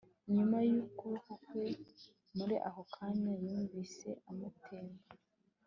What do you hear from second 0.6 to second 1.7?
y'ukuboko kwe.